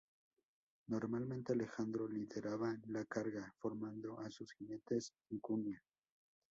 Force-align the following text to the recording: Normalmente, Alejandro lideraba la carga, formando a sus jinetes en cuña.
Normalmente, 0.87 1.53
Alejandro 1.53 2.07
lideraba 2.07 2.75
la 2.87 3.05
carga, 3.05 3.53
formando 3.59 4.17
a 4.19 4.31
sus 4.31 4.51
jinetes 4.53 5.13
en 5.29 5.37
cuña. 5.37 5.79